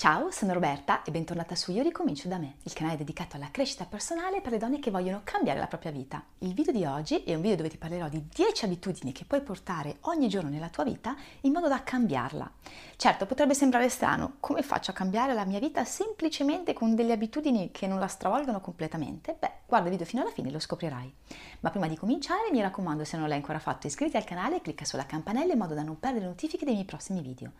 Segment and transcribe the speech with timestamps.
[0.00, 3.84] Ciao, sono Roberta e bentornata su Io ricomincio da me, il canale dedicato alla crescita
[3.84, 6.24] personale per le donne che vogliono cambiare la propria vita.
[6.38, 9.42] Il video di oggi è un video dove ti parlerò di 10 abitudini che puoi
[9.42, 12.50] portare ogni giorno nella tua vita in modo da cambiarla.
[12.96, 17.70] Certo, potrebbe sembrare strano, come faccio a cambiare la mia vita semplicemente con delle abitudini
[17.70, 19.36] che non la stravolgono completamente?
[19.38, 21.14] Beh, guarda il video fino alla fine e lo scoprirai.
[21.60, 24.62] Ma prima di cominciare mi raccomando se non l'hai ancora fatto iscriviti al canale e
[24.62, 27.52] clicca sulla campanella in modo da non perdere notifiche dei miei prossimi video.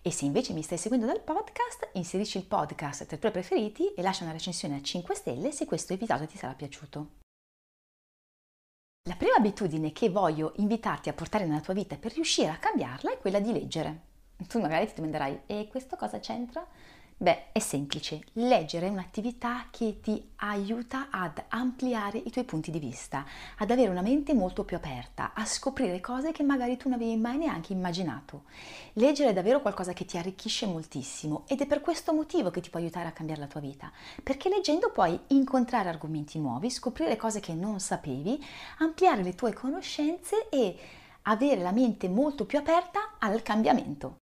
[0.00, 3.92] E se invece mi stai seguendo dal podcast, inserisci il podcast tra i tuoi preferiti
[3.94, 7.16] e lascia una recensione a 5 stelle se questo episodio ti sarà piaciuto.
[9.08, 13.12] La prima abitudine che voglio invitarti a portare nella tua vita per riuscire a cambiarla
[13.12, 14.06] è quella di leggere.
[14.46, 16.66] Tu magari ti domanderai, e questo cosa c'entra?
[17.20, 18.22] Beh, è semplice.
[18.34, 23.90] Leggere è un'attività che ti aiuta ad ampliare i tuoi punti di vista, ad avere
[23.90, 27.72] una mente molto più aperta, a scoprire cose che magari tu non avevi mai neanche
[27.72, 28.44] immaginato.
[28.92, 32.70] Leggere è davvero qualcosa che ti arricchisce moltissimo ed è per questo motivo che ti
[32.70, 33.90] può aiutare a cambiare la tua vita,
[34.22, 38.40] perché leggendo puoi incontrare argomenti nuovi, scoprire cose che non sapevi,
[38.78, 40.78] ampliare le tue conoscenze e
[41.22, 44.17] avere la mente molto più aperta al cambiamento.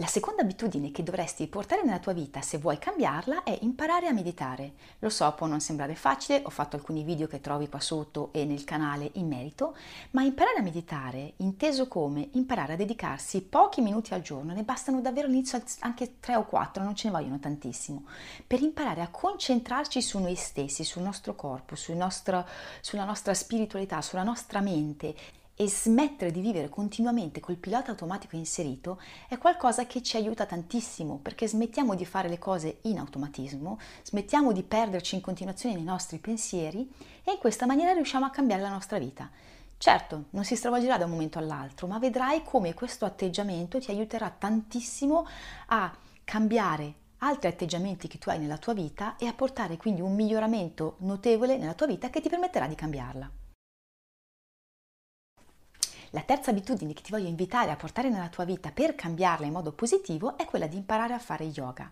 [0.00, 4.14] La seconda abitudine che dovresti portare nella tua vita se vuoi cambiarla è imparare a
[4.14, 4.72] meditare.
[5.00, 8.46] Lo so, può non sembrare facile, ho fatto alcuni video che trovi qua sotto e
[8.46, 9.76] nel canale in merito,
[10.12, 15.02] ma imparare a meditare, inteso come imparare a dedicarsi pochi minuti al giorno, ne bastano
[15.02, 18.04] davvero all'inizio anche tre o quattro, non ce ne vogliono tantissimo,
[18.46, 22.46] per imparare a concentrarci su noi stessi, sul nostro corpo, sul nostro,
[22.80, 25.14] sulla nostra spiritualità, sulla nostra mente
[25.60, 28.98] e smettere di vivere continuamente col pilota automatico inserito
[29.28, 34.52] è qualcosa che ci aiuta tantissimo perché smettiamo di fare le cose in automatismo, smettiamo
[34.52, 36.90] di perderci in continuazione nei nostri pensieri
[37.22, 39.30] e in questa maniera riusciamo a cambiare la nostra vita.
[39.76, 44.30] Certo, non si stravolgerà da un momento all'altro, ma vedrai come questo atteggiamento ti aiuterà
[44.30, 45.26] tantissimo
[45.66, 45.94] a
[46.24, 50.96] cambiare altri atteggiamenti che tu hai nella tua vita e a portare quindi un miglioramento
[51.00, 53.30] notevole nella tua vita che ti permetterà di cambiarla.
[56.12, 59.52] La terza abitudine che ti voglio invitare a portare nella tua vita per cambiarla in
[59.52, 61.88] modo positivo è quella di imparare a fare yoga.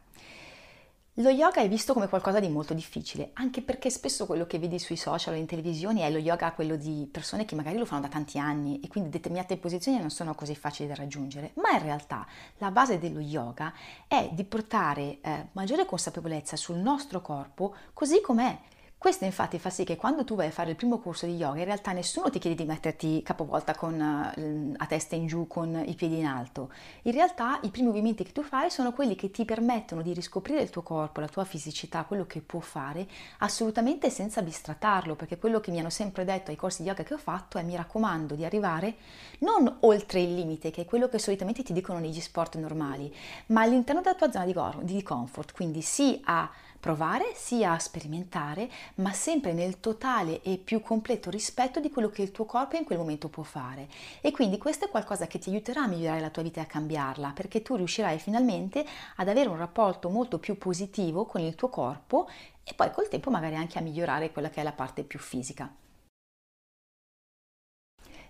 [1.21, 4.79] Lo yoga è visto come qualcosa di molto difficile, anche perché spesso quello che vedi
[4.81, 8.03] sui social o in televisione è lo yoga quello di persone che magari lo fanno
[8.03, 11.83] da tanti anni e quindi determinate posizioni non sono così facili da raggiungere, ma in
[11.83, 12.27] realtà
[12.59, 13.73] la base dello yoga
[14.09, 18.59] è di portare eh, maggiore consapevolezza sul nostro corpo così com'è
[18.99, 21.61] questo infatti fa sì che quando tu vai a fare il primo corso di yoga
[21.61, 25.85] in realtà nessuno ti chiede di metterti capovolta con, eh, a testa in giù con
[25.87, 26.73] i piedi in alto.
[27.03, 30.63] In realtà i primi movimenti che tu fai sono quelli che ti permettono di riscoprire
[30.63, 33.07] il tuo corpo, la tua fisicità, quello che può fare
[33.39, 37.15] assolutamente senza bistrattarlo, perché quello che mi hanno sempre detto ai corsi di yoga che
[37.15, 38.97] ho fatto è mi raccomando di arrivare
[39.39, 43.15] non oltre il limite, che è quello che solitamente ti dicono negli sport normali,
[43.47, 48.71] ma all'interno della tua zona di, di comfort, quindi sì a provare sia a sperimentare,
[48.97, 52.84] ma sempre nel totale e più completo rispetto di quello che il tuo corpo in
[52.84, 53.89] quel momento può fare.
[54.21, 56.67] E quindi questo è qualcosa che ti aiuterà a migliorare la tua vita e a
[56.67, 58.84] cambiarla, perché tu riuscirai finalmente
[59.17, 62.28] ad avere un rapporto molto più positivo con il tuo corpo
[62.62, 65.72] e poi col tempo magari anche a migliorare quella che è la parte più fisica.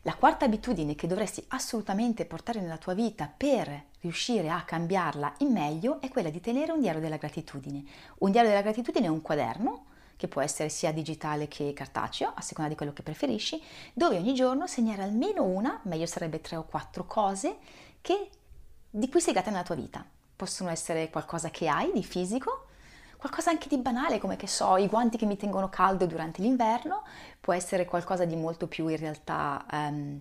[0.08, 5.52] La quarta abitudine che dovresti assolutamente portare nella tua vita per riuscire a cambiarla in
[5.52, 7.84] meglio è quella di tenere un diario della gratitudine.
[8.20, 9.84] Un diario della gratitudine è un quaderno
[10.16, 14.32] che può essere sia digitale che cartaceo, a seconda di quello che preferisci, dove ogni
[14.32, 17.58] giorno segnare almeno una, meglio sarebbe tre o quattro cose
[18.00, 18.30] che,
[18.88, 20.02] di cui sei grata nella tua vita.
[20.34, 22.68] Possono essere qualcosa che hai di fisico,
[23.19, 27.03] qualcosa anche di banale come che so, i guanti che mi tengono caldo durante l'inverno,
[27.41, 30.20] può essere qualcosa di molto più in realtà um,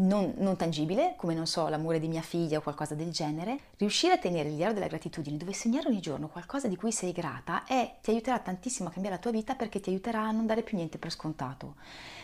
[0.00, 3.58] non, non, tangibile, come non so, l'amore di mia figlia o qualcosa del genere.
[3.78, 7.10] Riuscire a tenere il diario della gratitudine, dove segnare ogni giorno qualcosa di cui sei
[7.10, 10.46] grata, è, ti aiuterà tantissimo a cambiare la tua vita perché ti aiuterà a non
[10.46, 11.74] dare più niente per scontato.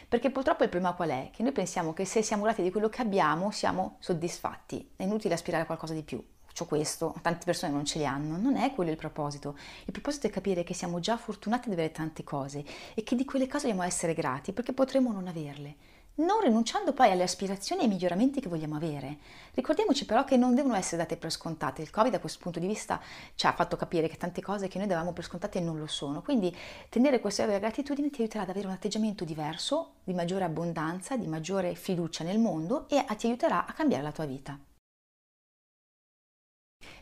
[0.09, 1.31] Perché purtroppo il problema qual è?
[1.33, 5.35] Che noi pensiamo che se siamo grati di quello che abbiamo siamo soddisfatti, è inutile
[5.35, 6.23] aspirare a qualcosa di più
[6.57, 9.57] ho questo, tante persone non ce li hanno, non è quello il proposito.
[9.87, 12.65] Il proposito è capire che siamo già fortunati ad avere tante cose
[12.95, 15.77] e che di quelle cose dobbiamo essere grati perché potremo non averle.
[16.17, 19.19] non rinunciando poi alle aspirazioni e ai miglioramenti che vogliamo avere.
[19.55, 21.83] Ricordiamoci però che non devono essere date per scontate.
[21.83, 23.01] Il Covid da questo punto di vista
[23.35, 26.23] ci ha fatto capire che tante cose che noi davamo per scontate non lo sono.
[26.23, 26.55] Quindi
[26.89, 31.75] tenere questa gratitudine ti aiuterà ad avere un atteggiamento diverso, di maggiore abbondanza, di maggiore
[31.75, 34.57] fiducia nel mondo e ti aiuterà a cambiare la tua vita.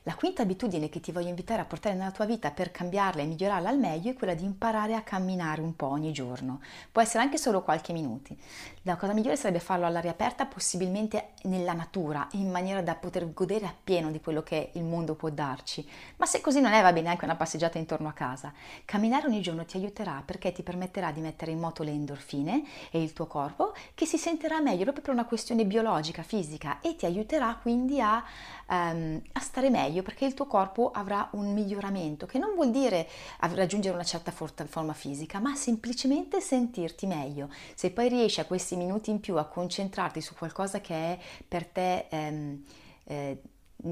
[0.05, 3.27] La quinta abitudine che ti voglio invitare a portare nella tua vita per cambiarla e
[3.27, 6.61] migliorarla al meglio è quella di imparare a camminare un po' ogni giorno.
[6.91, 8.35] Può essere anche solo qualche minuto.
[8.83, 13.67] La cosa migliore sarebbe farlo all'aria aperta, possibilmente nella natura, in maniera da poter godere
[13.67, 15.89] appieno di quello che il mondo può darci.
[16.17, 18.53] Ma se così non è, va bene anche una passeggiata intorno a casa.
[18.85, 23.01] Camminare ogni giorno ti aiuterà perché ti permetterà di mettere in moto le endorfine e
[23.01, 27.07] il tuo corpo che si sentirà meglio proprio per una questione biologica, fisica e ti
[27.07, 28.21] aiuterà quindi a,
[28.69, 32.71] um, a stare meglio meglio perché il tuo corpo avrà un miglioramento, che non vuol
[32.71, 33.06] dire
[33.39, 37.50] raggiungere una certa forma fisica, ma semplicemente sentirti meglio.
[37.75, 41.67] Se poi riesci a questi minuti in più a concentrarti su qualcosa che è per
[41.67, 42.65] te ehm,
[43.05, 43.43] eh,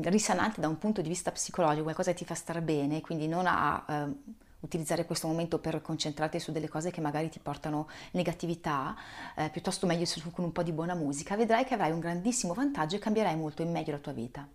[0.02, 3.47] risanante da un punto di vista psicologico, qualcosa che ti fa stare bene, quindi non
[3.47, 3.85] a...
[3.88, 8.94] Eh, utilizzare questo momento per concentrarti su delle cose che magari ti portano negatività,
[9.35, 12.97] eh, piuttosto meglio con un po' di buona musica, vedrai che avrai un grandissimo vantaggio
[12.97, 14.47] e cambierai molto in meglio la tua vita.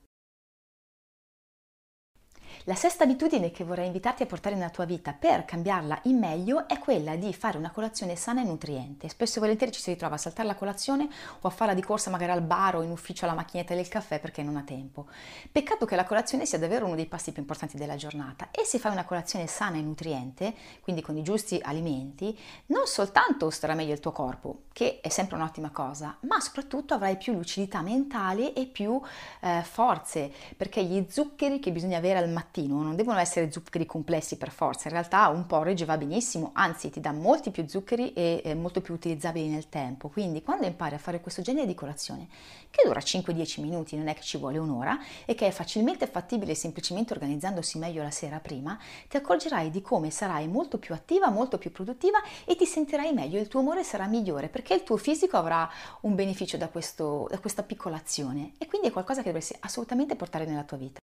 [2.68, 6.68] La sesta abitudine che vorrei invitarti a portare nella tua vita per cambiarla in meglio
[6.68, 9.08] è quella di fare una colazione sana e nutriente.
[9.08, 11.08] Spesso e volentieri ci si ritrova a saltare la colazione
[11.42, 14.20] o a farla di corsa magari al bar o in ufficio alla macchinetta del caffè
[14.20, 15.06] perché non ha tempo.
[15.52, 18.80] Peccato che la colazione sia davvero uno dei passi più importanti della giornata e se
[18.80, 20.52] fai una colazione sana e nutriente,
[20.82, 22.36] quindi con i giusti alimenti,
[22.68, 27.16] non soltanto starà meglio il tuo corpo, che è sempre un'ottima cosa, ma soprattutto avrai
[27.16, 29.00] più lucidità mentale e più
[29.40, 34.36] eh, forze, perché gli zuccheri che bisogna avere al mattino non devono essere zuccheri complessi
[34.36, 38.42] per forza, in realtà un porridge va benissimo, anzi ti dà molti più zuccheri e
[38.44, 42.28] eh, molto più utilizzabili nel tempo, quindi quando impari a fare questo genere di colazione,
[42.70, 46.54] che dura 5-10 minuti, non è che ci vuole un'ora, e che è facilmente fattibile
[46.54, 51.58] semplicemente organizzandosi meglio la sera prima, ti accorgerai di come sarai molto più attiva, molto
[51.58, 55.38] più produttiva e ti sentirai meglio, il tuo umore sarà migliore perché il tuo fisico
[55.38, 55.70] avrà
[56.02, 60.16] un beneficio da, questo, da questa piccola azione e quindi è qualcosa che dovresti assolutamente
[60.16, 60.98] portare nella tua vita.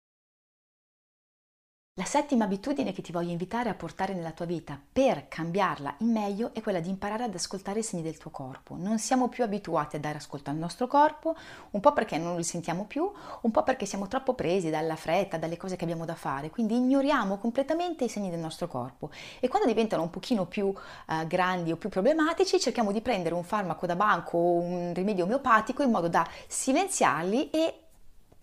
[1.95, 6.11] La settima abitudine che ti voglio invitare a portare nella tua vita per cambiarla in
[6.11, 8.75] meglio è quella di imparare ad ascoltare i segni del tuo corpo.
[8.75, 11.35] Non siamo più abituati a dare ascolto al nostro corpo,
[11.69, 13.07] un po' perché non li sentiamo più,
[13.41, 16.77] un po' perché siamo troppo presi dalla fretta, dalle cose che abbiamo da fare, quindi
[16.77, 21.71] ignoriamo completamente i segni del nostro corpo e quando diventano un pochino più uh, grandi
[21.71, 25.91] o più problematici cerchiamo di prendere un farmaco da banco o un rimedio omeopatico in
[25.91, 27.82] modo da silenziarli e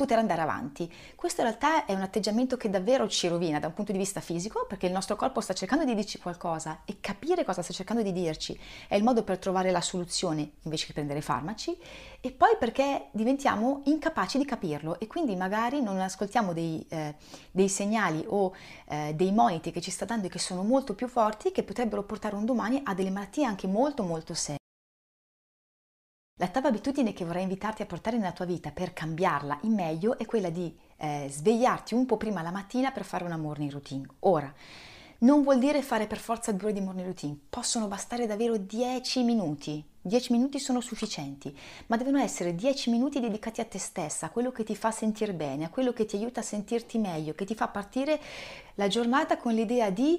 [0.00, 0.90] poter andare avanti.
[1.14, 4.22] Questo in realtà è un atteggiamento che davvero ci rovina da un punto di vista
[4.22, 8.02] fisico, perché il nostro corpo sta cercando di dirci qualcosa e capire cosa sta cercando
[8.02, 8.58] di dirci
[8.88, 11.76] è il modo per trovare la soluzione invece che prendere farmaci,
[12.22, 17.16] e poi perché diventiamo incapaci di capirlo e quindi magari non ascoltiamo dei, eh,
[17.50, 18.54] dei segnali o
[18.86, 22.04] eh, dei moniti che ci sta dando e che sono molto più forti che potrebbero
[22.04, 24.59] portare un domani a delle malattie anche molto molto serie.
[26.40, 30.24] L'ottava abitudine che vorrei invitarti a portare nella tua vita per cambiarla in meglio è
[30.24, 34.06] quella di eh, svegliarti un po' prima la mattina per fare una morning routine.
[34.20, 34.50] Ora,
[35.18, 39.22] non vuol dire fare per forza due ore di morning routine, possono bastare davvero 10
[39.22, 39.84] minuti.
[40.00, 41.54] 10 minuti sono sufficienti,
[41.88, 45.34] ma devono essere 10 minuti dedicati a te stessa, a quello che ti fa sentire
[45.34, 48.18] bene, a quello che ti aiuta a sentirti meglio, che ti fa partire
[48.76, 50.18] la giornata con l'idea di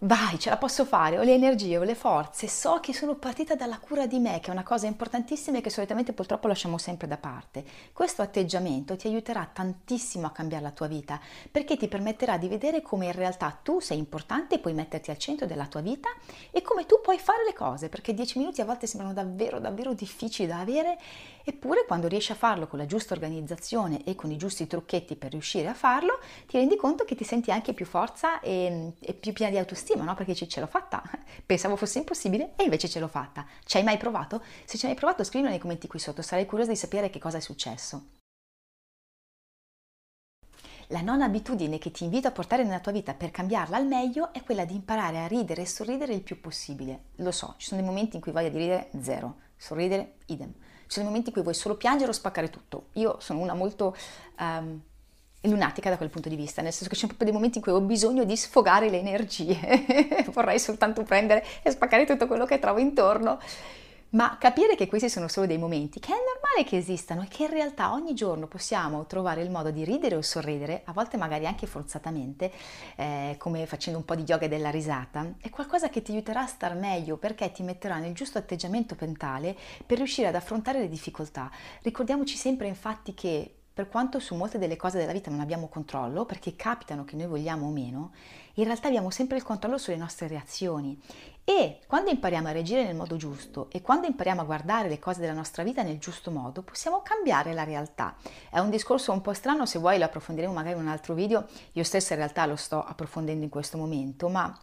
[0.00, 3.54] vai, ce la posso fare, ho le energie, ho le forze, so che sono partita
[3.54, 7.06] dalla cura di me, che è una cosa importantissima e che solitamente purtroppo lasciamo sempre
[7.06, 7.64] da parte.
[7.92, 11.18] Questo atteggiamento ti aiuterà tantissimo a cambiare la tua vita,
[11.50, 15.46] perché ti permetterà di vedere come in realtà tu sei importante puoi metterti al centro
[15.46, 16.10] della tua vita
[16.50, 19.94] e come tu puoi fare le cose, perché 10 minuti a volte sembrano davvero, davvero
[19.94, 20.98] difficili da avere,
[21.42, 25.30] eppure quando riesci a farlo con la giusta organizzazione e con i giusti trucchetti per
[25.30, 29.32] riuscire a farlo, ti rendi conto che ti senti anche più forza e, e più
[29.32, 30.14] piena di autostima autostima, no?
[30.14, 31.02] Perché dici ce l'ho fatta,
[31.46, 33.46] pensavo fosse impossibile e invece ce l'ho fatta.
[33.64, 34.42] Ci hai mai provato?
[34.64, 37.20] Se ci hai mai provato scrivilo nei commenti qui sotto, sarei curiosa di sapere che
[37.20, 38.08] cosa è successo.
[40.90, 44.32] La nona abitudine che ti invito a portare nella tua vita per cambiarla al meglio
[44.32, 47.06] è quella di imparare a ridere e sorridere il più possibile.
[47.16, 50.52] Lo so, ci sono dei momenti in cui voglia di ridere zero, sorridere idem.
[50.52, 52.90] Ci sono dei momenti in cui vuoi solo piangere o spaccare tutto.
[52.92, 53.96] Io sono una molto
[54.38, 54.80] um,
[55.42, 57.72] lunatica da quel punto di vista, nel senso che sono proprio dei momenti in cui
[57.72, 62.78] ho bisogno di sfogare le energie, vorrei soltanto prendere e spaccare tutto quello che trovo
[62.78, 63.38] intorno,
[64.10, 67.42] ma capire che questi sono solo dei momenti, che è normale che esistano e che
[67.42, 71.46] in realtà ogni giorno possiamo trovare il modo di ridere o sorridere, a volte magari
[71.46, 72.52] anche forzatamente,
[72.96, 76.46] eh, come facendo un po' di yoga della risata, è qualcosa che ti aiuterà a
[76.46, 81.50] star meglio perché ti metterà nel giusto atteggiamento mentale per riuscire ad affrontare le difficoltà.
[81.82, 86.24] Ricordiamoci sempre infatti che per quanto su molte delle cose della vita non abbiamo controllo,
[86.24, 88.12] perché capitano che noi vogliamo o meno,
[88.54, 90.98] in realtà abbiamo sempre il controllo sulle nostre reazioni.
[91.44, 95.20] E quando impariamo a reagire nel modo giusto e quando impariamo a guardare le cose
[95.20, 98.16] della nostra vita nel giusto modo, possiamo cambiare la realtà.
[98.48, 101.46] È un discorso un po' strano, se vuoi lo approfondiremo magari in un altro video,
[101.72, 104.58] io stessa in realtà lo sto approfondendo in questo momento, ma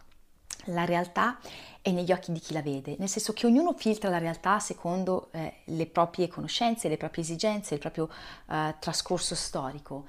[0.66, 1.38] la realtà
[1.82, 5.28] è negli occhi di chi la vede, nel senso che ognuno filtra la realtà secondo
[5.32, 8.10] eh, le proprie conoscenze, le proprie esigenze, il proprio
[8.50, 10.06] eh, trascorso storico.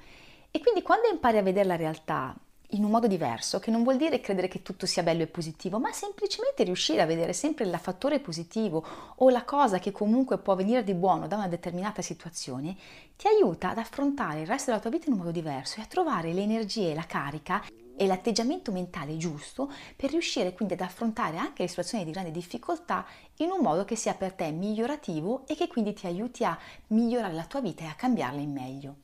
[0.51, 2.33] E quindi quando impari a vedere la realtà
[2.69, 5.79] in un modo diverso, che non vuol dire credere che tutto sia bello e positivo,
[5.79, 8.83] ma semplicemente riuscire a vedere sempre il fattore positivo
[9.15, 12.75] o la cosa che comunque può venire di buono da una determinata situazione,
[13.15, 15.87] ti aiuta ad affrontare il resto della tua vita in un modo diverso e a
[15.87, 17.63] trovare le energie, la carica
[17.97, 23.05] e l'atteggiamento mentale giusto per riuscire quindi ad affrontare anche le situazioni di grande difficoltà
[23.37, 27.33] in un modo che sia per te migliorativo e che quindi ti aiuti a migliorare
[27.33, 28.95] la tua vita e a cambiarla in meglio.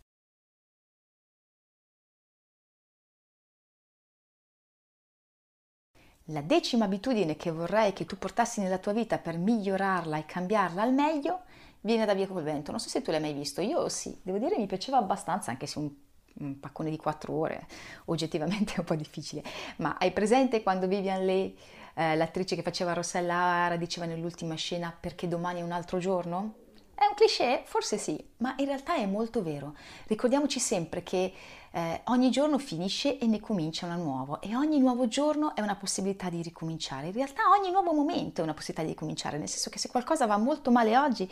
[6.31, 10.81] La decima abitudine che vorrei che tu portassi nella tua vita per migliorarla e cambiarla
[10.81, 11.41] al meglio
[11.81, 12.71] viene da Via col Vento.
[12.71, 15.67] Non so se tu l'hai mai visto, io sì, devo dire mi piaceva abbastanza, anche
[15.67, 15.91] se un
[16.39, 17.67] un paccone di quattro ore,
[18.05, 19.43] oggettivamente è un po' difficile,
[19.77, 21.55] ma hai presente quando Vivian Leigh,
[21.95, 26.55] eh, l'attrice che faceva Rossella Ara, diceva nell'ultima scena perché domani è un altro giorno?
[27.01, 27.63] È un cliché?
[27.65, 29.73] Forse sì, ma in realtà è molto vero.
[30.05, 31.33] Ricordiamoci sempre che
[31.71, 35.75] eh, ogni giorno finisce e ne comincia una nuova e ogni nuovo giorno è una
[35.75, 37.07] possibilità di ricominciare.
[37.07, 40.27] In realtà ogni nuovo momento è una possibilità di ricominciare, nel senso che se qualcosa
[40.27, 41.27] va molto male oggi,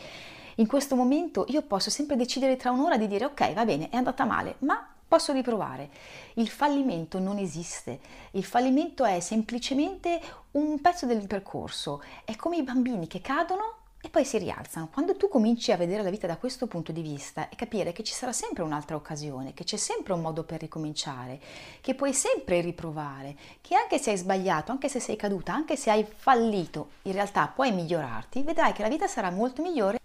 [0.60, 3.96] in questo momento io posso sempre decidere tra un'ora di dire ok, va bene, è
[3.96, 5.88] andata male, ma posso riprovare.
[6.34, 7.98] Il fallimento non esiste,
[8.32, 10.20] il fallimento è semplicemente
[10.52, 14.90] un pezzo del percorso, è come i bambini che cadono e poi si rialzano.
[14.92, 18.02] Quando tu cominci a vedere la vita da questo punto di vista e capire che
[18.02, 21.40] ci sarà sempre un'altra occasione, che c'è sempre un modo per ricominciare,
[21.80, 25.90] che puoi sempre riprovare, che anche se hai sbagliato, anche se sei caduta, anche se
[25.90, 29.99] hai fallito, in realtà puoi migliorarti, vedrai che la vita sarà molto migliore